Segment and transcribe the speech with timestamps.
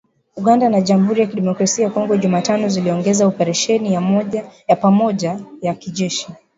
[0.37, 3.93] Uganda na Jamhuri ya Kidemokrasi ya Kongo, Jumatano ziliongeza operesheni
[4.67, 6.27] ya pamoja ya kijeshi